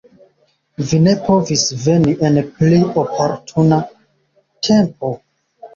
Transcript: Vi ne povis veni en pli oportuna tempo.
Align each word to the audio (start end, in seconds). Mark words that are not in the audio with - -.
Vi 0.91 1.01
ne 1.07 1.13
povis 1.27 1.65
veni 1.83 2.15
en 2.31 2.41
pli 2.57 2.81
oportuna 3.05 3.83
tempo. 4.71 5.17